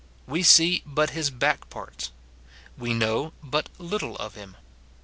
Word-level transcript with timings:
We 0.25 0.41
see 0.41 0.81
but 0.83 1.11
his 1.11 1.29
back 1.29 1.69
parts; 1.69 2.09
we 2.75 2.91
know 2.91 3.33
but 3.43 3.69
little 3.77 4.15
of 4.15 4.33
him. 4.33 4.57